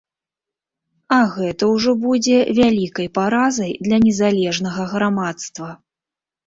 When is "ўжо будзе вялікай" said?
1.73-3.07